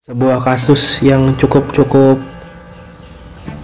Sebuah 0.00 0.40
kasus 0.40 1.04
yang 1.04 1.36
cukup-cukup 1.36 2.16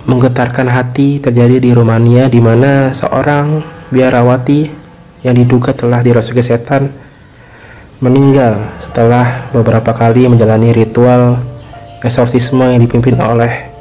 menggetarkan 0.04 0.68
hati 0.68 1.16
terjadi 1.16 1.64
di 1.64 1.72
Rumania 1.72 2.28
di 2.28 2.44
mana 2.44 2.92
seorang 2.92 3.64
biarawati 3.88 4.68
yang 5.24 5.32
diduga 5.32 5.72
telah 5.72 6.04
dirasuki 6.04 6.44
setan 6.44 6.92
meninggal 8.04 8.68
setelah 8.84 9.48
beberapa 9.48 9.96
kali 9.96 10.28
menjalani 10.28 10.76
ritual 10.76 11.40
eksorsisme 12.04 12.68
yang 12.68 12.84
dipimpin 12.84 13.16
oleh 13.16 13.72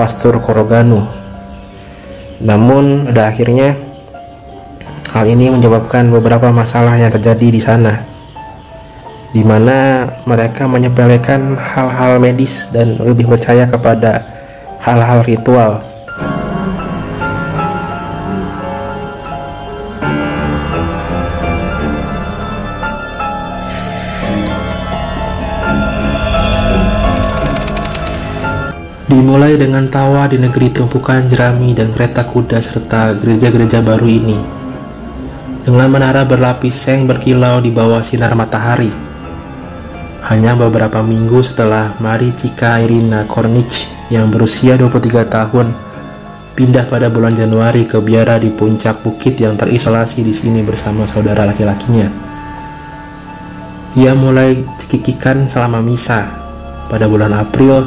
Pastor 0.00 0.40
Koroganu. 0.40 1.04
Namun 2.40 3.12
pada 3.12 3.28
akhirnya 3.28 3.76
hal 5.12 5.28
ini 5.28 5.52
menyebabkan 5.52 6.08
beberapa 6.08 6.48
masalah 6.48 6.96
yang 6.96 7.12
terjadi 7.12 7.52
di 7.52 7.60
sana 7.60 8.15
di 9.34 9.42
mana 9.42 10.06
mereka 10.28 10.68
menyepelekan 10.70 11.58
hal-hal 11.58 12.22
medis 12.22 12.70
dan 12.70 12.98
lebih 13.00 13.26
percaya 13.26 13.66
kepada 13.66 14.22
hal-hal 14.82 15.26
ritual. 15.26 15.82
Dimulai 29.06 29.54
dengan 29.54 29.86
tawa 29.86 30.26
di 30.26 30.34
negeri 30.34 30.74
tumpukan 30.74 31.30
jerami 31.30 31.72
dan 31.72 31.94
kereta 31.94 32.26
kuda 32.26 32.58
serta 32.58 33.14
gereja-gereja 33.14 33.78
baru 33.78 34.06
ini. 34.10 34.38
Dengan 35.62 35.88
menara 35.90 36.26
berlapis 36.26 36.74
seng 36.74 37.06
berkilau 37.06 37.62
di 37.62 37.70
bawah 37.70 38.02
sinar 38.02 38.34
matahari, 38.34 39.05
hanya 40.26 40.58
beberapa 40.58 41.06
minggu 41.06 41.38
setelah 41.46 41.94
Maricika 42.02 42.82
Irina 42.82 43.30
Kornich 43.30 43.86
yang 44.10 44.26
berusia 44.26 44.74
23 44.74 45.22
tahun 45.22 45.70
pindah 46.58 46.90
pada 46.90 47.06
bulan 47.06 47.30
Januari 47.30 47.86
ke 47.86 48.02
biara 48.02 48.34
di 48.42 48.50
puncak 48.50 49.06
bukit 49.06 49.38
yang 49.38 49.54
terisolasi 49.54 50.26
di 50.26 50.34
sini 50.34 50.66
bersama 50.66 51.06
saudara 51.06 51.46
laki-lakinya. 51.46 52.10
Ia 53.94 54.18
mulai 54.18 54.66
cekikikan 54.82 55.46
selama 55.46 55.78
misa. 55.78 56.26
Pada 56.90 57.06
bulan 57.06 57.30
April, 57.30 57.86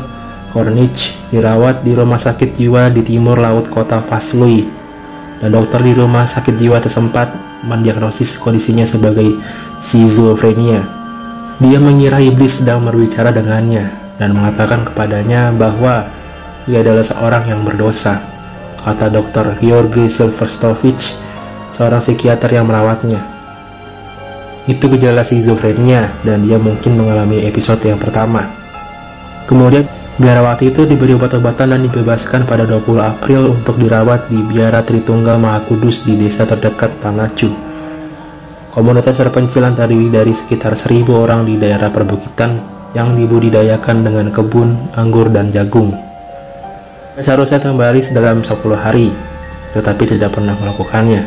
Kornich 0.55 1.15
dirawat 1.31 1.83
di 1.83 1.91
rumah 1.91 2.17
sakit 2.17 2.55
jiwa 2.55 2.87
di 2.87 3.03
timur 3.03 3.35
laut 3.35 3.67
kota 3.67 3.99
Vaslui 3.99 4.65
dan 5.39 5.55
dokter 5.55 5.79
di 5.83 5.93
rumah 5.95 6.23
sakit 6.27 6.55
jiwa 6.55 6.79
tersempat 6.83 7.31
mendiagnosis 7.67 8.39
kondisinya 8.39 8.87
sebagai 8.87 9.39
schizofrenia. 9.83 10.98
Dia 11.59 11.75
mengira 11.75 12.23
iblis 12.23 12.63
sedang 12.63 12.87
berbicara 12.87 13.35
dengannya 13.35 13.91
dan 14.15 14.31
mengatakan 14.31 14.87
kepadanya 14.87 15.51
bahwa 15.51 16.07
ia 16.71 16.79
adalah 16.79 17.03
seorang 17.03 17.51
yang 17.51 17.67
berdosa. 17.67 18.23
Kata 18.79 19.11
dokter 19.11 19.43
Georgi 19.59 20.07
Silverstovich, 20.07 21.19
seorang 21.75 21.99
psikiater 21.99 22.55
yang 22.55 22.63
merawatnya. 22.63 23.19
Itu 24.71 24.87
gejala 24.87 25.27
schizofrenia 25.27 26.15
dan 26.23 26.47
dia 26.47 26.55
mungkin 26.55 26.95
mengalami 26.95 27.43
episode 27.43 27.83
yang 27.83 27.99
pertama. 27.99 28.47
Kemudian 29.43 29.83
biarawati 30.15 30.71
itu 30.71 30.87
diberi 30.87 31.11
obat-obatan 31.19 31.75
dan 31.75 31.83
dibebaskan 31.83 32.47
pada 32.47 32.63
20 32.63 33.03
April 33.03 33.51
untuk 33.51 33.75
dirawat 33.75 34.31
di 34.31 34.39
Biara 34.47 34.79
Tritunggal 34.79 35.35
Maha 35.35 35.59
Kudus 35.67 36.07
di 36.07 36.15
desa 36.15 36.47
terdekat 36.47 37.03
Tanacu. 37.03 37.68
Komunitas 38.69 39.17
terpencilan 39.17 39.73
terdiri 39.73 40.13
dari 40.13 40.29
sekitar 40.29 40.77
seribu 40.77 41.25
orang 41.25 41.41
di 41.41 41.57
daerah 41.57 41.89
perbukitan 41.89 42.61
yang 42.93 43.17
dibudidayakan 43.17 44.05
dengan 44.05 44.29
kebun, 44.29 44.93
anggur, 44.93 45.33
dan 45.33 45.49
jagung. 45.49 45.89
Seharusnya 47.17 47.57
kembali 47.57 48.13
dalam 48.13 48.45
10 48.45 48.77
hari, 48.77 49.09
tetapi 49.73 50.13
tidak 50.13 50.37
pernah 50.37 50.53
melakukannya. 50.53 51.25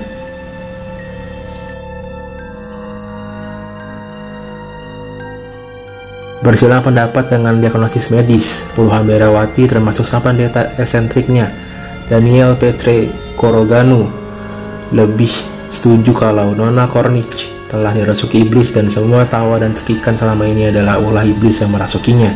Bersilang 6.47 6.86
pendapat 6.86 7.27
dengan 7.27 7.58
diagnosis 7.58 8.14
medis, 8.14 8.70
puluhan 8.79 9.02
berawati 9.02 9.67
termasuk 9.67 10.07
sang 10.07 10.23
pendeta 10.23 10.79
eksentriknya, 10.79 11.51
Daniel 12.07 12.55
Petre 12.55 13.11
Koroganu, 13.35 14.07
lebih 14.95 15.52
setuju 15.72 16.12
kalau 16.12 16.52
Nona 16.52 16.84
Corniche 16.84 17.48
telah 17.72 17.96
dirasuki 17.96 18.44
iblis 18.44 18.68
dan 18.77 18.92
semua 18.92 19.24
tawa 19.24 19.56
dan 19.56 19.72
cekikan 19.72 20.12
selama 20.12 20.44
ini 20.44 20.68
adalah 20.68 21.00
ulah 21.00 21.24
iblis 21.24 21.64
yang 21.64 21.72
merasukinya. 21.72 22.28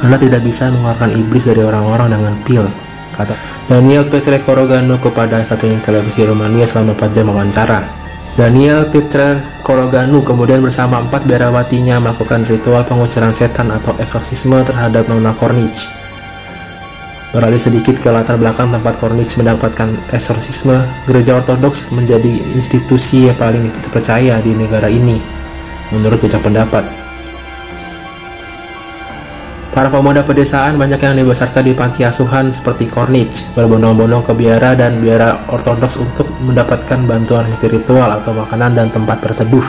Anda 0.00 0.16
tidak 0.16 0.42
bisa 0.42 0.72
mengeluarkan 0.72 1.12
iblis 1.14 1.44
dari 1.44 1.62
orang-orang 1.62 2.08
dengan 2.10 2.34
pil, 2.42 2.64
kata 3.14 3.36
Daniel 3.70 4.08
Petre 4.08 4.42
Korogano 4.42 4.98
kepada 4.98 5.44
satunya 5.46 5.78
televisi 5.78 6.26
Rumania 6.26 6.66
selama 6.66 6.98
4 6.98 7.14
jam 7.14 7.30
wawancara. 7.30 7.80
Daniel 8.32 8.88
Petre 8.88 9.44
Koroganu 9.60 10.24
kemudian 10.24 10.64
bersama 10.64 10.98
empat 11.04 11.28
biarawatinya 11.28 12.00
melakukan 12.00 12.48
ritual 12.48 12.82
penguciran 12.82 13.36
setan 13.36 13.68
atau 13.70 13.92
eksorsisme 14.00 14.56
terhadap 14.64 15.06
Nona 15.06 15.36
Corniche. 15.36 16.01
Beralih 17.32 17.56
sedikit 17.56 17.96
ke 17.96 18.12
latar 18.12 18.36
belakang 18.36 18.68
tempat 18.68 19.00
Cornish 19.00 19.40
mendapatkan 19.40 19.88
eksorsisme, 20.12 20.84
gereja 21.08 21.40
ortodoks 21.40 21.88
menjadi 21.88 22.28
institusi 22.28 23.24
yang 23.24 23.38
paling 23.40 23.72
dipercaya 23.72 24.36
di 24.44 24.52
negara 24.52 24.84
ini, 24.92 25.16
menurut 25.96 26.20
banyak 26.20 26.42
pendapat. 26.44 26.84
Para 29.72 29.88
pemuda 29.88 30.20
pedesaan 30.20 30.76
banyak 30.76 31.00
yang 31.00 31.16
dibesarkan 31.16 31.64
di 31.64 31.72
panti 31.72 32.04
asuhan 32.04 32.52
seperti 32.52 32.92
Cornish, 32.92 33.48
berbondong-bondong 33.56 34.28
ke 34.28 34.36
biara 34.36 34.76
dan 34.76 35.00
biara 35.00 35.48
ortodoks 35.48 35.96
untuk 35.96 36.28
mendapatkan 36.44 37.00
bantuan 37.08 37.48
spiritual 37.56 38.12
atau 38.12 38.36
makanan 38.36 38.76
dan 38.76 38.92
tempat 38.92 39.24
berteduh. 39.24 39.64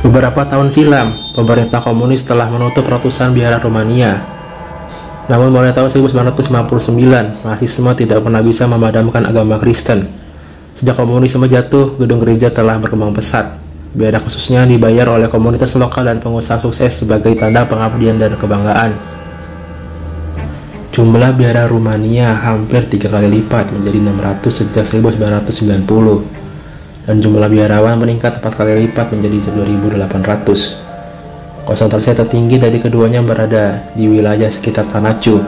Beberapa 0.00 0.48
tahun 0.48 0.72
silam, 0.72 1.12
pemerintah 1.36 1.84
komunis 1.84 2.24
telah 2.24 2.48
menutup 2.48 2.88
ratusan 2.88 3.36
biara 3.36 3.60
Rumania 3.60 4.35
namun 5.26 5.50
mulai 5.50 5.74
tahun 5.74 5.90
1959, 5.90 7.42
marxisme 7.42 7.90
tidak 7.98 8.22
pernah 8.22 8.38
bisa 8.46 8.70
memadamkan 8.70 9.26
agama 9.26 9.58
Kristen. 9.58 10.06
Sejak 10.78 10.94
komunisme 10.94 11.50
jatuh, 11.50 11.98
gedung 11.98 12.22
gereja 12.22 12.46
telah 12.54 12.78
berkembang 12.78 13.10
pesat. 13.10 13.58
Biara 13.90 14.22
khususnya 14.22 14.62
dibayar 14.62 15.10
oleh 15.10 15.26
komunitas 15.26 15.74
lokal 15.74 16.06
dan 16.06 16.22
pengusaha 16.22 16.62
sukses 16.62 17.02
sebagai 17.02 17.34
tanda 17.34 17.66
pengabdian 17.66 18.22
dan 18.22 18.38
kebanggaan. 18.38 18.94
Jumlah 20.94 21.34
biara 21.34 21.66
Rumania 21.66 22.38
hampir 22.38 22.86
tiga 22.86 23.10
kali 23.10 23.26
lipat 23.28 23.74
menjadi 23.74 23.98
600 24.00 24.48
sejak 24.48 24.86
1990 24.86 25.90
dan 27.04 27.16
jumlah 27.18 27.50
biarawan 27.50 27.98
meningkat 27.98 28.38
empat 28.38 28.52
kali 28.54 28.86
lipat 28.86 29.10
menjadi 29.10 29.42
2800. 29.66 30.85
Konsentrasi 31.66 32.14
tertinggi 32.14 32.62
dari 32.62 32.78
keduanya 32.78 33.18
berada 33.26 33.90
di 33.90 34.06
wilayah 34.06 34.46
sekitar 34.46 34.86
Tanacu, 34.86 35.42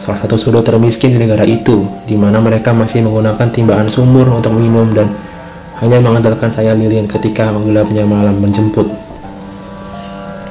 salah 0.00 0.16
satu 0.24 0.40
sudut 0.40 0.64
termiskin 0.64 1.12
di 1.12 1.20
negara 1.20 1.44
itu, 1.44 1.84
di 2.08 2.16
mana 2.16 2.40
mereka 2.40 2.72
masih 2.72 3.04
menggunakan 3.04 3.52
timbaan 3.52 3.92
sumur 3.92 4.24
untuk 4.32 4.56
minum 4.56 4.88
dan 4.96 5.12
hanya 5.84 6.00
mengandalkan 6.00 6.48
sayur 6.48 6.72
lilin 6.80 7.04
ketika 7.04 7.52
menggelapnya 7.52 8.08
malam 8.08 8.40
menjemput. 8.40 8.88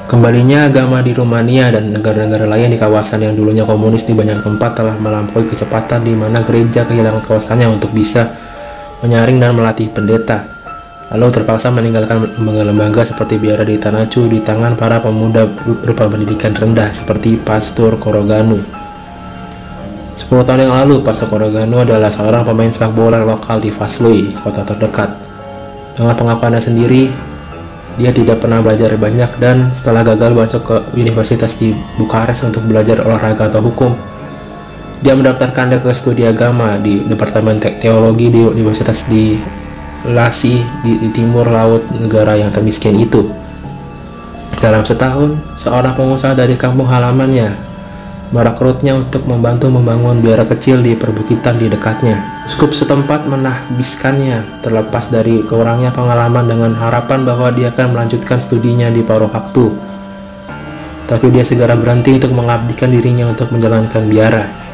Kembalinya 0.05 0.69
agama 0.69 1.01
di 1.01 1.09
Rumania 1.09 1.73
dan 1.73 1.97
negara-negara 1.97 2.45
lain 2.45 2.69
di 2.69 2.77
kawasan 2.77 3.25
yang 3.25 3.33
dulunya 3.33 3.65
komunis 3.65 4.05
di 4.05 4.13
banyak 4.13 4.45
tempat 4.45 4.77
telah 4.77 4.93
melampaui 5.01 5.49
kecepatan 5.49 6.05
di 6.05 6.13
mana 6.13 6.45
gereja 6.45 6.85
kehilangan 6.85 7.25
kawasannya 7.25 7.65
untuk 7.65 7.89
bisa 7.97 8.29
menyaring 9.01 9.41
dan 9.41 9.57
melatih 9.57 9.89
pendeta 9.89 10.56
lalu 11.07 11.31
terpaksa 11.31 11.71
meninggalkan 11.71 12.35
lembaga 12.43 13.07
seperti 13.07 13.39
biara 13.39 13.63
di 13.63 13.79
Tanacu 13.79 14.27
di 14.27 14.43
tangan 14.43 14.75
para 14.75 14.99
pemuda 14.99 15.47
berupa 15.47 16.11
pendidikan 16.11 16.51
rendah 16.51 16.91
seperti 16.91 17.39
Pastor 17.39 17.95
Koroganu. 17.95 18.59
10 20.19 20.43
tahun 20.43 20.67
yang 20.67 20.75
lalu, 20.75 20.99
Pastor 21.07 21.31
Koroganu 21.31 21.87
adalah 21.87 22.11
seorang 22.11 22.43
pemain 22.43 22.67
sepak 22.67 22.91
bola 22.91 23.23
lokal 23.23 23.63
di 23.63 23.71
Vaslui, 23.71 24.35
kota 24.35 24.67
terdekat. 24.67 25.15
Dengan 25.95 26.11
pengakuannya 26.19 26.59
sendiri, 26.59 27.07
dia 27.95 28.11
tidak 28.11 28.43
pernah 28.43 28.59
belajar 28.59 28.91
banyak 28.99 29.31
dan 29.39 29.71
setelah 29.71 30.03
gagal 30.03 30.35
masuk 30.35 30.61
ke 30.67 30.75
universitas 30.99 31.55
di 31.55 31.71
Bukares 31.95 32.43
untuk 32.43 32.67
belajar 32.67 32.99
olahraga 33.07 33.47
atau 33.47 33.63
hukum, 33.63 33.95
dia 34.99 35.15
mendaftarkan 35.15 35.79
ke 35.79 35.89
studi 35.95 36.27
agama 36.27 36.75
di 36.75 37.07
Departemen 37.07 37.63
Teologi 37.63 38.27
di 38.27 38.41
Universitas 38.43 39.07
di 39.07 39.39
Lasi 40.07 40.63
di, 40.87 40.95
di 41.03 41.09
timur 41.11 41.51
laut 41.51 41.83
negara 41.91 42.39
yang 42.39 42.47
termiskin 42.49 42.95
itu. 42.95 43.27
Dalam 44.57 44.87
setahun, 44.87 45.35
seorang 45.59 45.93
pengusaha 45.93 46.33
dari 46.33 46.55
kampung 46.55 46.87
halamannya 46.87 47.67
merekrutnya 48.31 48.91
untuk 48.99 49.23
membantu 49.23 49.71
membangun 49.71 50.19
biara 50.19 50.43
kecil 50.43 50.83
di 50.83 50.99
perbukitan 50.99 51.55
di 51.55 51.71
dekatnya. 51.71 52.47
Skup 52.51 52.75
setempat 52.75 53.27
menahbiskannya 53.27 54.63
terlepas 54.63 55.07
dari 55.07 55.43
kurangnya 55.47 55.95
pengalaman 55.95 56.47
dengan 56.47 56.71
harapan 56.75 57.23
bahwa 57.23 57.51
dia 57.55 57.71
akan 57.71 57.95
melanjutkan 57.95 58.39
studinya 58.39 58.91
di 58.91 59.03
paruh 59.03 59.31
waktu. 59.31 59.95
tapi 61.07 61.31
dia 61.31 61.47
segera 61.47 61.71
berhenti 61.71 62.19
untuk 62.19 62.35
mengabdikan 62.35 62.91
dirinya 62.91 63.31
untuk 63.31 63.47
menjalankan 63.55 64.11
biara. 64.11 64.66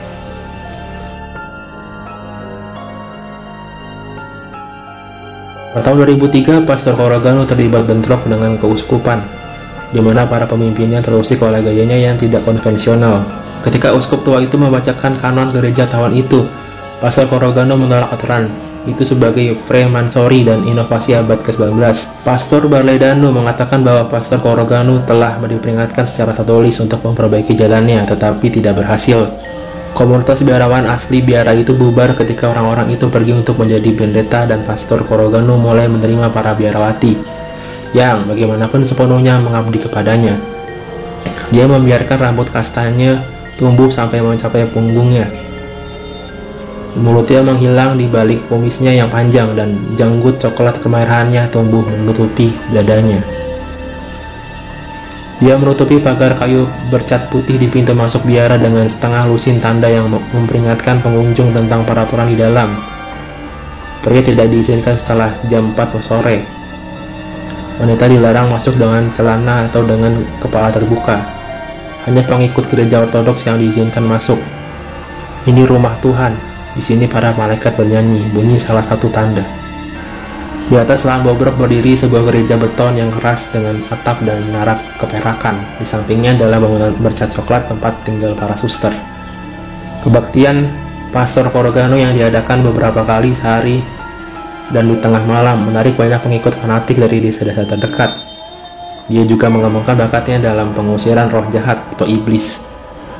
Pada 5.73 5.89
tahun 5.89 6.05
2003, 6.05 6.69
Pastor 6.69 6.93
Korogano 6.93 7.49
terlibat 7.49 7.89
bentrok 7.89 8.29
dengan 8.29 8.53
keuskupan, 8.61 9.25
di 9.89 9.97
mana 10.05 10.21
para 10.29 10.45
pemimpinnya 10.45 11.01
terusik 11.01 11.41
oleh 11.41 11.65
gayanya 11.65 11.97
yang 11.97 12.13
tidak 12.13 12.45
konvensional. 12.45 13.25
Ketika 13.65 13.89
uskup 13.89 14.21
tua 14.21 14.45
itu 14.45 14.53
membacakan 14.53 15.17
kanon 15.17 15.49
gereja 15.49 15.89
tahun 15.89 16.13
itu, 16.13 16.45
Pastor 17.01 17.25
Korogano 17.25 17.73
menolak 17.73 18.13
aturan 18.13 18.53
itu 18.85 19.01
sebagai 19.01 19.57
Freemansori 19.65 20.45
dan 20.45 20.61
inovasi 20.61 21.17
abad 21.17 21.41
ke-19. 21.41 21.81
Pastor 22.21 22.69
Barledano 22.69 23.33
mengatakan 23.33 23.81
bahwa 23.81 24.05
Pastor 24.05 24.45
Korogano 24.45 25.01
telah 25.09 25.41
diperingatkan 25.41 26.05
secara 26.05 26.37
tertulis 26.37 26.77
untuk 26.85 27.01
memperbaiki 27.01 27.57
jalannya, 27.57 28.05
tetapi 28.05 28.45
tidak 28.53 28.77
berhasil. 28.77 29.25
Komunitas 29.93 30.41
biarawan 30.41 30.89
asli 30.89 31.21
biara 31.21 31.53
itu 31.53 31.77
bubar 31.77 32.17
ketika 32.17 32.49
orang-orang 32.49 32.97
itu 32.97 33.05
pergi 33.13 33.37
untuk 33.37 33.61
menjadi 33.61 33.93
pendeta 33.93 34.49
dan 34.49 34.65
pastor 34.65 35.05
Korogano 35.05 35.53
mulai 35.53 35.85
menerima 35.85 36.33
para 36.33 36.57
biarawati 36.57 37.13
yang 37.93 38.25
bagaimanapun 38.25 38.89
sepenuhnya 38.89 39.37
mengabdi 39.37 39.77
kepadanya. 39.85 40.33
Dia 41.53 41.69
membiarkan 41.69 42.17
rambut 42.17 42.49
kastanya 42.49 43.21
tumbuh 43.53 43.93
sampai 43.93 44.25
mencapai 44.25 44.65
punggungnya. 44.73 45.29
Mulutnya 46.97 47.45
menghilang 47.45 47.93
di 47.93 48.09
balik 48.09 48.49
kumisnya 48.49 48.97
yang 48.97 49.13
panjang 49.13 49.53
dan 49.53 49.77
janggut 49.93 50.41
coklat 50.41 50.81
kemerahannya 50.81 51.45
tumbuh 51.53 51.85
menutupi 51.85 52.49
dadanya. 52.73 53.21
Dia 55.43 55.59
menutupi 55.59 55.99
pagar 55.99 56.39
kayu 56.39 56.71
bercat 56.87 57.27
putih 57.27 57.59
di 57.59 57.67
pintu 57.67 57.91
masuk 57.91 58.23
biara 58.23 58.55
dengan 58.55 58.87
setengah 58.87 59.27
lusin 59.27 59.59
tanda 59.59 59.91
yang 59.91 60.07
memperingatkan 60.07 61.03
pengunjung 61.03 61.51
tentang 61.51 61.83
peraturan 61.83 62.31
di 62.31 62.39
dalam. 62.39 62.79
Pria 63.99 64.23
tidak 64.23 64.47
diizinkan 64.47 64.95
setelah 64.95 65.35
jam 65.51 65.75
4 65.75 65.99
sore. 65.99 66.47
Wanita 67.75 68.07
dilarang 68.07 68.55
masuk 68.55 68.79
dengan 68.79 69.03
celana 69.11 69.67
atau 69.67 69.83
dengan 69.83 70.15
kepala 70.39 70.71
terbuka. 70.71 71.19
Hanya 72.07 72.23
pengikut 72.23 72.63
gereja 72.71 73.03
ortodoks 73.03 73.43
yang 73.43 73.59
diizinkan 73.59 74.07
masuk. 74.07 74.39
Ini 75.43 75.67
rumah 75.67 75.99
Tuhan. 75.99 76.39
Di 76.71 76.79
sini 76.79 77.03
para 77.03 77.35
malaikat 77.35 77.75
bernyanyi, 77.75 78.31
bunyi 78.31 78.55
salah 78.63 78.87
satu 78.87 79.11
tanda. 79.11 79.62
Di 80.63 80.79
atas 80.79 81.03
lahan 81.03 81.27
bobrok 81.27 81.59
berdiri 81.59 81.91
sebuah 81.99 82.31
gereja 82.31 82.55
beton 82.55 82.95
yang 82.95 83.11
keras 83.11 83.51
dengan 83.51 83.83
atap 83.91 84.23
dan 84.23 84.39
menara 84.47 84.79
keperakan. 84.95 85.59
Di 85.75 85.83
sampingnya 85.83 86.39
adalah 86.39 86.63
bangunan 86.63 86.95
bercat 87.03 87.35
coklat 87.35 87.67
tempat 87.67 87.91
tinggal 88.07 88.31
para 88.31 88.55
suster. 88.55 88.95
Kebaktian 90.07 90.71
Pastor 91.11 91.51
Korogano 91.51 91.99
yang 91.99 92.15
diadakan 92.15 92.63
beberapa 92.63 93.03
kali 93.03 93.35
sehari 93.35 93.83
dan 94.71 94.87
di 94.87 94.95
tengah 95.03 95.27
malam 95.27 95.67
menarik 95.67 95.99
banyak 95.99 96.23
pengikut 96.23 96.55
fanatik 96.55 96.95
dari 96.95 97.19
desa-desa 97.19 97.67
terdekat. 97.67 98.15
Dia 99.11 99.27
juga 99.27 99.51
mengembangkan 99.51 99.99
bakatnya 99.99 100.47
dalam 100.47 100.71
pengusiran 100.71 101.27
roh 101.27 101.43
jahat 101.51 101.83
atau 101.91 102.07
iblis. 102.07 102.63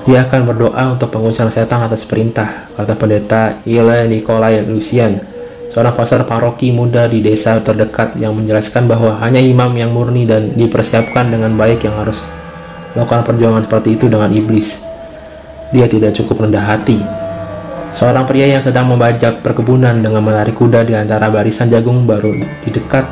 Dia 0.08 0.24
akan 0.32 0.48
berdoa 0.48 0.96
untuk 0.96 1.12
pengusiran 1.12 1.52
setan 1.52 1.84
atas 1.84 2.08
perintah, 2.08 2.72
kata 2.72 2.96
pendeta 2.96 3.60
Ile 3.68 4.08
Nikolai 4.08 4.64
Lucian 4.64 5.33
seorang 5.74 5.98
pastor 5.98 6.22
paroki 6.30 6.70
muda 6.70 7.10
di 7.10 7.18
desa 7.26 7.58
terdekat 7.58 8.14
yang 8.22 8.38
menjelaskan 8.38 8.86
bahwa 8.86 9.18
hanya 9.26 9.42
imam 9.42 9.74
yang 9.74 9.90
murni 9.90 10.30
dan 10.30 10.54
dipersiapkan 10.54 11.34
dengan 11.34 11.58
baik 11.58 11.82
yang 11.90 11.98
harus 11.98 12.22
melakukan 12.94 13.26
perjuangan 13.26 13.66
seperti 13.66 13.98
itu 13.98 14.06
dengan 14.06 14.30
iblis. 14.30 14.86
Dia 15.74 15.90
tidak 15.90 16.14
cukup 16.14 16.46
rendah 16.46 16.62
hati. 16.62 17.02
Seorang 17.98 18.30
pria 18.30 18.46
yang 18.46 18.62
sedang 18.62 18.86
membajak 18.86 19.42
perkebunan 19.42 19.98
dengan 19.98 20.22
menarik 20.22 20.54
kuda 20.54 20.86
di 20.86 20.94
antara 20.94 21.34
barisan 21.34 21.74
jagung 21.74 22.06
baru 22.06 22.38
di 22.38 22.70
dekat 22.70 23.06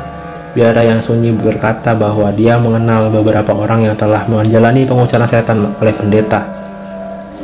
biara 0.54 0.86
yang 0.86 1.02
sunyi 1.02 1.34
berkata 1.34 1.98
bahwa 1.98 2.30
dia 2.30 2.62
mengenal 2.62 3.10
beberapa 3.10 3.50
orang 3.58 3.90
yang 3.90 3.98
telah 3.98 4.22
menjalani 4.30 4.86
pengucaran 4.86 5.26
setan 5.26 5.74
oleh 5.82 5.94
pendeta. 5.98 6.46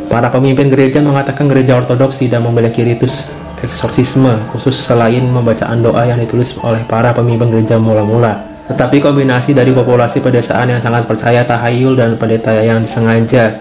Para 0.06 0.30
pemimpin 0.30 0.70
gereja 0.70 1.02
mengatakan 1.02 1.50
gereja 1.50 1.74
ortodoks 1.74 2.22
tidak 2.22 2.38
memiliki 2.40 2.86
ritus 2.86 3.28
eksorsisme 3.62 4.50
khusus 4.54 4.74
selain 4.74 5.24
membacaan 5.26 5.82
doa 5.82 6.06
yang 6.06 6.18
ditulis 6.18 6.54
oleh 6.62 6.82
para 6.86 7.10
pemimpin 7.14 7.50
gereja 7.50 7.76
mula-mula. 7.78 8.44
Tetapi 8.68 9.00
kombinasi 9.00 9.56
dari 9.56 9.72
populasi 9.72 10.20
pedesaan 10.20 10.68
yang 10.68 10.80
sangat 10.84 11.08
percaya 11.08 11.40
tahayul 11.42 11.96
dan 11.96 12.20
pendeta 12.20 12.52
yang 12.60 12.84
disengaja 12.84 13.56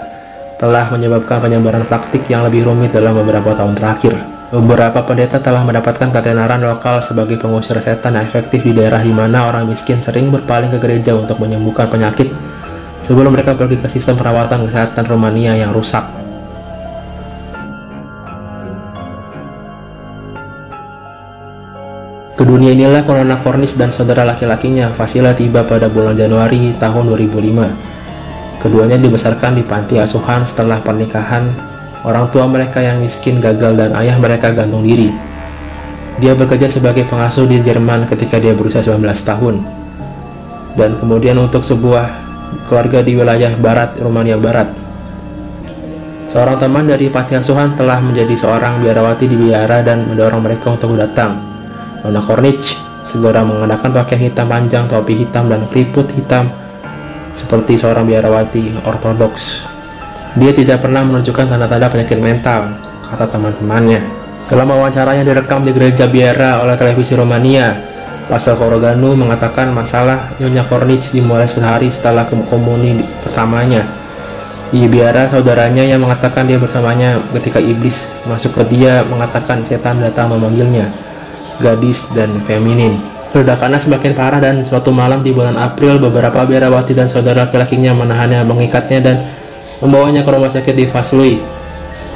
telah 0.60 0.90
menyebabkan 0.92 1.40
penyebaran 1.40 1.86
praktik 1.88 2.28
yang 2.28 2.44
lebih 2.44 2.68
rumit 2.68 2.92
dalam 2.92 3.16
beberapa 3.16 3.56
tahun 3.56 3.78
terakhir. 3.78 4.18
Beberapa 4.48 5.04
pendeta 5.04 5.44
telah 5.44 5.64
mendapatkan 5.64 6.08
ketenaran 6.12 6.64
lokal 6.64 7.04
sebagai 7.04 7.36
pengusir 7.36 7.78
setan 7.84 8.16
yang 8.16 8.24
efektif 8.24 8.64
di 8.64 8.72
daerah 8.72 9.04
di 9.04 9.12
mana 9.12 9.48
orang 9.48 9.68
miskin 9.68 10.00
sering 10.00 10.32
berpaling 10.32 10.72
ke 10.72 10.80
gereja 10.80 11.16
untuk 11.16 11.40
menyembuhkan 11.40 11.92
penyakit 11.92 12.32
sebelum 13.04 13.36
mereka 13.36 13.56
pergi 13.56 13.80
ke 13.80 13.88
sistem 13.92 14.16
perawatan 14.20 14.68
kesehatan 14.68 15.04
Romania 15.08 15.56
yang 15.56 15.72
rusak. 15.76 16.17
Ke 22.38 22.46
dunia 22.46 22.70
inilah 22.70 23.02
Corona 23.02 23.42
Cornish 23.42 23.74
dan 23.82 23.90
saudara 23.90 24.22
laki-lakinya 24.22 24.94
Fasila 24.94 25.34
tiba 25.34 25.66
pada 25.66 25.90
bulan 25.90 26.14
Januari 26.14 26.70
tahun 26.78 27.10
2005. 27.10 28.62
Keduanya 28.62 29.02
dibesarkan 29.02 29.58
di 29.58 29.66
panti 29.66 29.98
asuhan 29.98 30.46
setelah 30.46 30.78
pernikahan. 30.78 31.50
Orang 32.06 32.30
tua 32.30 32.46
mereka 32.46 32.78
yang 32.78 33.02
miskin 33.02 33.42
gagal 33.42 33.74
dan 33.74 33.90
ayah 33.98 34.22
mereka 34.22 34.54
gantung 34.54 34.86
diri. 34.86 35.10
Dia 36.22 36.38
bekerja 36.38 36.70
sebagai 36.70 37.10
pengasuh 37.10 37.50
di 37.50 37.58
Jerman 37.58 38.06
ketika 38.06 38.38
dia 38.38 38.54
berusia 38.54 38.86
19 38.86 39.02
tahun. 39.02 39.56
Dan 40.78 40.94
kemudian 41.02 41.42
untuk 41.42 41.66
sebuah 41.66 42.06
keluarga 42.70 43.02
di 43.02 43.18
wilayah 43.18 43.50
barat 43.58 43.98
Rumania 43.98 44.38
Barat. 44.38 44.70
Seorang 46.30 46.62
teman 46.62 46.86
dari 46.86 47.10
panti 47.10 47.34
asuhan 47.34 47.74
telah 47.74 47.98
menjadi 47.98 48.38
seorang 48.38 48.78
biarawati 48.86 49.26
di 49.26 49.34
biara 49.34 49.82
dan 49.82 50.06
mendorong 50.06 50.46
mereka 50.46 50.78
untuk 50.78 50.94
datang. 50.94 51.47
Nona 52.08 52.24
Kornich 52.24 52.80
segera 53.04 53.44
mengenakan 53.44 53.92
pakaian 53.92 54.32
hitam 54.32 54.48
panjang, 54.48 54.88
topi 54.88 55.28
hitam, 55.28 55.52
dan 55.52 55.68
keriput 55.68 56.08
hitam 56.16 56.48
seperti 57.36 57.76
seorang 57.76 58.08
biarawati 58.08 58.80
ortodoks. 58.88 59.68
Dia 60.40 60.56
tidak 60.56 60.88
pernah 60.88 61.04
menunjukkan 61.04 61.52
tanda-tanda 61.52 61.92
penyakit 61.92 62.20
mental, 62.24 62.72
kata 63.12 63.28
teman-temannya. 63.28 64.00
Dalam 64.48 64.72
wawancara 64.72 65.20
yang 65.20 65.28
direkam 65.28 65.68
di 65.68 65.76
gereja 65.76 66.08
biara 66.08 66.64
oleh 66.64 66.80
televisi 66.80 67.12
Romania, 67.12 67.76
Pastor 68.32 68.56
Koroganu 68.56 69.12
mengatakan 69.20 69.76
masalah 69.76 70.32
Nyonya 70.40 70.64
Kornich 70.64 71.12
dimulai 71.12 71.52
sehari 71.52 71.92
setelah 71.92 72.24
komuni 72.32 73.04
pertamanya. 73.20 73.84
Di 74.72 74.88
biara 74.88 75.28
saudaranya 75.28 75.84
yang 75.84 76.08
mengatakan 76.08 76.48
dia 76.48 76.56
bersamanya 76.56 77.20
ketika 77.36 77.60
iblis 77.60 78.08
masuk 78.24 78.56
ke 78.56 78.64
dia 78.72 79.04
mengatakan 79.08 79.60
setan 79.64 80.00
datang 80.00 80.32
memanggilnya 80.32 81.07
gadis, 81.60 82.10
dan 82.14 82.32
feminin. 82.46 82.98
Ledakannya 83.36 83.78
semakin 83.78 84.12
parah 84.16 84.40
dan 84.40 84.64
suatu 84.64 84.90
malam 84.90 85.22
di 85.22 85.36
bulan 85.36 85.60
April 85.60 86.00
beberapa 86.00 86.48
biarawati 86.48 86.96
dan 86.96 87.12
saudara 87.12 87.46
laki-lakinya 87.46 87.94
menahannya, 87.94 88.42
mengikatnya 88.48 89.00
dan 89.04 89.16
membawanya 89.84 90.24
ke 90.24 90.30
rumah 90.32 90.50
sakit 90.50 90.74
di 90.74 90.86
Vaslui. 90.88 91.38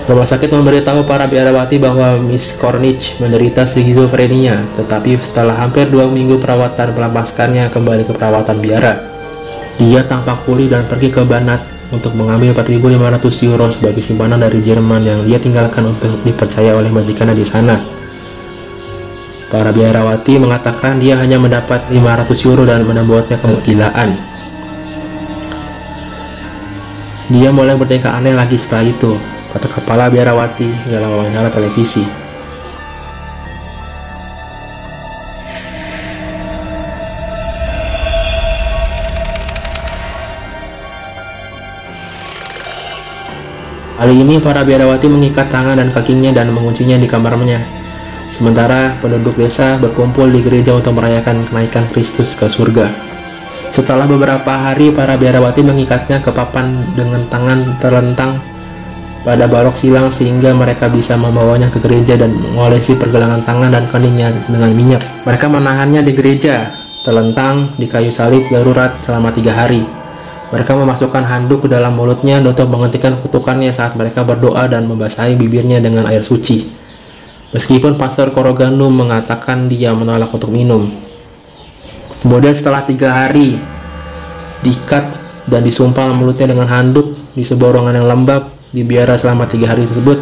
Rumah 0.02 0.26
sakit 0.26 0.50
memberitahu 0.50 1.06
para 1.06 1.30
biarawati 1.30 1.78
bahwa 1.78 2.18
Miss 2.18 2.58
Cornish 2.58 3.22
menderita 3.22 3.70
skizofrenia, 3.70 4.66
tetapi 4.74 5.22
setelah 5.22 5.54
hampir 5.62 5.94
dua 5.94 6.10
minggu 6.10 6.42
perawatan 6.42 6.98
melepaskannya 6.98 7.70
kembali 7.70 8.10
ke 8.10 8.14
perawatan 8.18 8.58
biara. 8.58 8.98
Dia 9.78 10.02
tampak 10.02 10.42
pulih 10.50 10.74
dan 10.74 10.90
pergi 10.90 11.14
ke 11.14 11.22
Banat 11.22 11.62
untuk 11.94 12.18
mengambil 12.18 12.56
4.500 12.56 13.48
euro 13.52 13.68
sebagai 13.70 14.02
simpanan 14.02 14.42
dari 14.42 14.64
Jerman 14.64 15.06
yang 15.06 15.20
dia 15.22 15.38
tinggalkan 15.38 15.86
untuk 15.86 16.18
dipercaya 16.24 16.74
oleh 16.74 16.90
majikannya 16.90 17.36
di 17.38 17.46
sana. 17.46 18.01
Para 19.52 19.68
biarawati 19.76 20.40
mengatakan 20.40 20.96
dia 20.96 21.20
hanya 21.20 21.36
mendapat 21.36 21.84
500 21.92 22.48
euro 22.48 22.64
dan 22.64 22.88
membuatnya 22.88 23.36
kegilaan. 23.36 24.16
Dia 27.28 27.52
mulai 27.52 27.76
bertingkah 27.76 28.16
aneh 28.16 28.32
lagi 28.32 28.56
setelah 28.56 28.88
itu, 28.88 29.20
kata 29.52 29.68
kepala 29.68 30.08
biarawati 30.08 30.72
dalam 30.88 31.12
wawancara 31.20 31.52
televisi. 31.52 32.08
Kali 44.00 44.16
ini 44.16 44.40
para 44.40 44.64
biarawati 44.64 45.12
mengikat 45.12 45.52
tangan 45.52 45.76
dan 45.76 45.92
kakinya 45.92 46.32
dan 46.32 46.56
menguncinya 46.56 46.96
di 46.96 47.06
kamarnya 47.06 47.81
Sementara 48.42 48.98
penduduk 48.98 49.38
desa 49.38 49.78
berkumpul 49.78 50.26
di 50.34 50.42
gereja 50.42 50.74
untuk 50.74 50.98
merayakan 50.98 51.46
kenaikan 51.46 51.86
Kristus 51.94 52.34
ke 52.34 52.50
surga. 52.50 52.90
Setelah 53.70 54.10
beberapa 54.10 54.50
hari, 54.50 54.90
para 54.90 55.14
biarawati 55.14 55.62
mengikatnya 55.62 56.26
ke 56.26 56.34
papan 56.34 56.74
dengan 56.98 57.22
tangan 57.30 57.78
terlentang 57.78 58.42
pada 59.22 59.46
balok 59.46 59.78
silang 59.78 60.10
sehingga 60.10 60.58
mereka 60.58 60.90
bisa 60.90 61.14
membawanya 61.14 61.70
ke 61.70 61.78
gereja 61.86 62.18
dan 62.18 62.34
mengolesi 62.34 62.98
pergelangan 62.98 63.46
tangan 63.46 63.78
dan 63.78 63.86
keningnya 63.94 64.34
dengan 64.50 64.74
minyak. 64.74 65.06
Mereka 65.22 65.46
menahannya 65.46 66.02
di 66.02 66.14
gereja, 66.18 66.74
terlentang 67.06 67.78
di 67.78 67.86
kayu 67.86 68.10
salib 68.10 68.50
darurat 68.50 68.98
selama 69.06 69.30
tiga 69.38 69.54
hari. 69.54 69.86
Mereka 70.50 70.74
memasukkan 70.82 71.30
handuk 71.30 71.70
ke 71.70 71.70
dalam 71.70 71.94
mulutnya 71.94 72.42
untuk 72.42 72.74
menghentikan 72.74 73.22
kutukannya 73.22 73.70
saat 73.70 73.94
mereka 73.94 74.26
berdoa 74.26 74.66
dan 74.66 74.90
membasahi 74.90 75.38
bibirnya 75.38 75.78
dengan 75.78 76.10
air 76.10 76.26
suci. 76.26 76.81
Meskipun 77.52 78.00
Pastor 78.00 78.32
Koroganu 78.32 78.88
mengatakan 78.88 79.68
dia 79.68 79.92
menolak 79.92 80.32
untuk 80.32 80.56
minum, 80.56 80.88
Kemudian 82.22 82.54
setelah 82.54 82.86
tiga 82.86 83.10
hari 83.10 83.58
diikat 84.62 85.18
dan 85.50 85.66
disumpal 85.66 86.14
mulutnya 86.14 86.54
dengan 86.54 86.70
handuk 86.70 87.18
di 87.34 87.42
sebuah 87.42 87.74
ruangan 87.74 87.98
yang 87.98 88.06
lembab 88.06 88.54
di 88.70 88.86
biara 88.86 89.18
selama 89.18 89.50
tiga 89.50 89.74
hari 89.74 89.90
tersebut, 89.90 90.22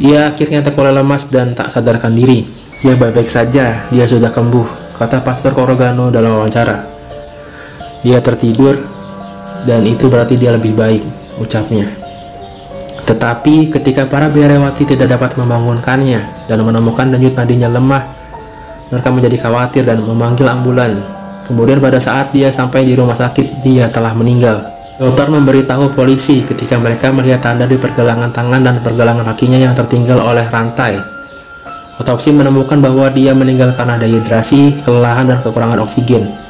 dia 0.00 0.32
akhirnya 0.32 0.64
terkulai 0.64 0.96
lemas 0.96 1.28
dan 1.28 1.52
tak 1.52 1.76
sadarkan 1.76 2.16
diri. 2.16 2.48
Dia 2.80 2.96
baik-baik 2.96 3.28
saja, 3.28 3.84
dia 3.92 4.04
sudah 4.08 4.32
kambuh, 4.32 4.64
kata 4.96 5.20
Pastor 5.20 5.52
Korogano 5.52 6.08
dalam 6.08 6.40
wawancara. 6.40 6.88
Dia 8.00 8.24
tertidur 8.24 8.80
dan 9.68 9.84
itu 9.84 10.08
berarti 10.08 10.40
dia 10.40 10.56
lebih 10.56 10.72
baik, 10.72 11.04
ucapnya. 11.36 12.05
Tetapi 13.06 13.70
ketika 13.70 14.10
para 14.10 14.26
biarawati 14.26 14.82
tidak 14.82 15.14
dapat 15.14 15.38
membangunkannya 15.38 16.50
dan 16.50 16.58
menemukan 16.66 17.06
denyut 17.06 17.38
nadinya 17.38 17.70
lemah 17.70 18.02
mereka 18.90 19.08
menjadi 19.10 19.36
khawatir 19.46 19.82
dan 19.82 20.02
memanggil 20.02 20.46
ambulan. 20.46 20.98
Kemudian 21.46 21.78
pada 21.78 22.02
saat 22.02 22.34
dia 22.34 22.50
sampai 22.50 22.82
di 22.82 22.98
rumah 22.98 23.14
sakit, 23.14 23.62
dia 23.62 23.86
telah 23.90 24.10
meninggal. 24.14 24.62
Dokter 24.98 25.28
memberitahu 25.28 25.92
polisi 25.92 26.42
ketika 26.42 26.80
mereka 26.80 27.12
melihat 27.12 27.44
tanda 27.44 27.68
di 27.68 27.76
pergelangan 27.76 28.32
tangan 28.32 28.62
dan 28.64 28.80
pergelangan 28.80 29.28
kakinya 29.34 29.58
yang 29.60 29.74
tertinggal 29.76 30.18
oleh 30.22 30.46
rantai. 30.48 30.98
Otopsi 31.96 32.32
menemukan 32.32 32.80
bahwa 32.80 33.08
dia 33.12 33.32
meninggal 33.32 33.72
karena 33.76 33.96
dehidrasi, 34.00 34.84
kelelahan, 34.84 35.28
dan 35.28 35.38
kekurangan 35.40 35.80
oksigen. 35.84 36.45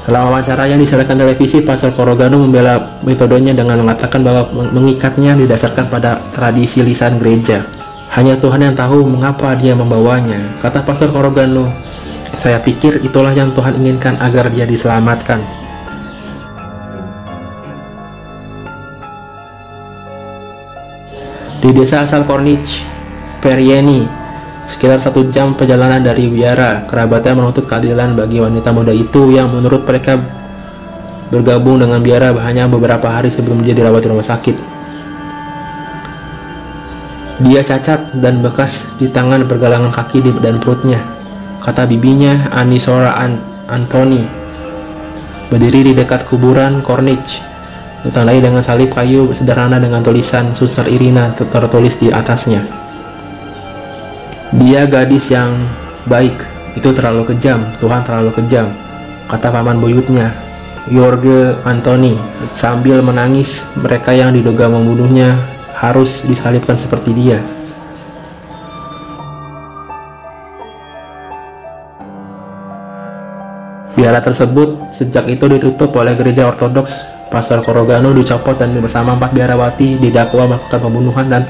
Dalam 0.00 0.32
wawancara 0.32 0.64
yang 0.64 0.80
disampaikan 0.80 1.20
televisi, 1.20 1.60
Pastor 1.60 1.92
Korogano 1.92 2.40
membela 2.40 2.98
metodenya 3.04 3.52
dengan 3.52 3.84
mengatakan 3.84 4.24
bahwa 4.24 4.48
mengikatnya 4.72 5.36
didasarkan 5.36 5.92
pada 5.92 6.16
tradisi 6.32 6.80
lisan 6.80 7.20
gereja. 7.20 7.60
Hanya 8.16 8.34
Tuhan 8.40 8.64
yang 8.64 8.74
tahu 8.74 9.04
mengapa 9.04 9.52
dia 9.54 9.76
membawanya, 9.76 10.56
kata 10.64 10.82
Pastor 10.88 11.12
Korogano. 11.12 11.68
Saya 12.40 12.56
pikir 12.64 13.04
itulah 13.04 13.36
yang 13.36 13.52
Tuhan 13.52 13.76
inginkan 13.76 14.16
agar 14.16 14.48
dia 14.48 14.64
diselamatkan. 14.64 15.44
Di 21.60 21.70
desa 21.76 22.08
asal 22.08 22.24
Kornich, 22.24 22.80
Perieni, 23.44 24.08
sekitar 24.70 25.02
satu 25.02 25.26
jam 25.34 25.58
perjalanan 25.58 25.98
dari 25.98 26.30
Wiara, 26.30 26.86
kerabatnya 26.86 27.34
menuntut 27.34 27.66
keadilan 27.66 28.14
bagi 28.14 28.38
wanita 28.38 28.70
muda 28.70 28.94
itu 28.94 29.34
yang 29.34 29.50
menurut 29.50 29.82
mereka 29.82 30.14
bergabung 31.30 31.82
dengan 31.82 31.98
Biara 31.98 32.30
hanya 32.46 32.70
beberapa 32.70 33.10
hari 33.10 33.34
sebelum 33.34 33.66
dia 33.66 33.74
dirawat 33.74 34.06
di 34.06 34.08
rumah 34.10 34.26
sakit. 34.26 34.56
Dia 37.40 37.64
cacat 37.64 38.20
dan 38.20 38.44
bekas 38.44 38.86
di 39.00 39.08
tangan 39.08 39.48
pergelangan 39.48 39.90
kaki 39.90 40.22
dan 40.38 40.60
perutnya, 40.60 41.00
kata 41.64 41.88
bibinya 41.88 42.52
Anisora 42.52 43.16
An 43.16 43.40
Anthony. 43.66 44.22
Berdiri 45.50 45.90
di 45.90 45.92
dekat 45.98 46.30
kuburan 46.30 46.78
Corniche, 46.84 47.42
ditandai 48.06 48.38
dengan 48.38 48.62
salib 48.62 48.94
kayu 48.94 49.34
sederhana 49.34 49.82
dengan 49.82 49.98
tulisan 50.04 50.54
Suster 50.54 50.86
Irina 50.86 51.34
tertulis 51.34 51.98
di 51.98 52.12
atasnya. 52.12 52.79
Dia 54.50 54.82
gadis 54.82 55.30
yang 55.30 55.54
baik, 56.10 56.34
itu 56.74 56.90
terlalu 56.90 57.22
kejam, 57.30 57.62
Tuhan 57.78 58.02
terlalu 58.02 58.34
kejam, 58.34 58.66
kata 59.30 59.46
paman 59.46 59.78
buyutnya, 59.78 60.34
Jorge 60.90 61.54
Anthony, 61.62 62.18
sambil 62.58 62.98
menangis 62.98 63.62
mereka 63.78 64.10
yang 64.10 64.34
diduga 64.34 64.66
membunuhnya 64.66 65.38
harus 65.78 66.26
disalibkan 66.26 66.74
seperti 66.74 67.14
dia. 67.14 67.38
Biara 73.94 74.18
tersebut 74.18 74.90
sejak 74.90 75.30
itu 75.30 75.46
ditutup 75.46 75.94
oleh 75.94 76.18
gereja 76.18 76.50
ortodoks. 76.50 77.22
Pastor 77.30 77.62
Korogano 77.62 78.10
dicopot 78.10 78.58
dan 78.58 78.74
bersama 78.82 79.14
empat 79.14 79.30
biarawati 79.30 80.02
didakwa 80.02 80.50
melakukan 80.50 80.80
pembunuhan 80.82 81.26
dan 81.30 81.42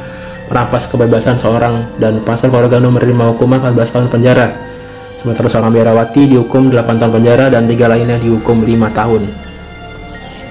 merampas 0.51 0.91
kebebasan 0.91 1.39
seorang 1.39 1.87
dan 2.03 2.19
Pastor 2.27 2.51
Korogano 2.51 2.91
menerima 2.91 3.31
hukuman 3.33 3.63
14 3.71 3.95
tahun 3.95 4.07
penjara. 4.11 4.51
Sementara 5.23 5.47
seorang 5.47 5.71
biarawati 5.71 6.27
dihukum 6.27 6.75
8 6.75 6.99
tahun 6.99 7.13
penjara 7.23 7.47
dan 7.55 7.71
tiga 7.71 7.87
lainnya 7.87 8.19
dihukum 8.19 8.67
5 8.67 8.91
tahun. 8.91 9.23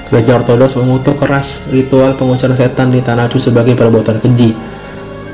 Gereja 0.10 0.42
Ortodoks 0.42 0.80
mengutuk 0.80 1.22
keras 1.22 1.68
ritual 1.70 2.16
pengucaran 2.16 2.56
setan 2.56 2.90
di 2.90 3.04
tanah 3.04 3.30
suci 3.30 3.52
sebagai 3.52 3.76
perbuatan 3.76 4.24
keji. 4.24 4.56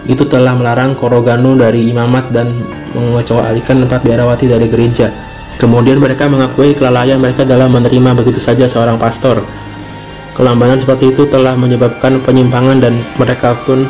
Itu 0.09 0.25
telah 0.25 0.57
melarang 0.57 0.97
Koroganu 0.97 1.55
dari 1.55 1.87
imamat 1.93 2.33
dan 2.33 2.51
mengecualikan 2.91 3.85
empat 3.85 4.01
biarawati 4.01 4.49
dari 4.49 4.67
gereja. 4.67 5.13
Kemudian 5.55 6.01
mereka 6.01 6.27
mengakui 6.27 6.75
kelalaian 6.75 7.21
mereka 7.21 7.47
dalam 7.47 7.71
menerima 7.71 8.17
begitu 8.17 8.41
saja 8.43 8.67
seorang 8.67 8.99
pastor. 8.99 9.45
Kelambanan 10.35 10.83
seperti 10.83 11.15
itu 11.15 11.23
telah 11.31 11.55
menyebabkan 11.55 12.19
penyimpangan 12.19 12.83
dan 12.83 12.99
mereka 13.15 13.55
pun 13.63 13.87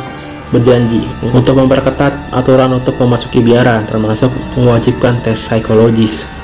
berjanji 0.54 1.02
untuk 1.34 1.58
memperketat 1.58 2.30
aturan 2.30 2.78
untuk 2.78 2.94
memasuki 3.02 3.42
biara 3.42 3.82
termasuk 3.82 4.30
mewajibkan 4.54 5.18
tes 5.24 5.38
psikologis. 5.38 6.35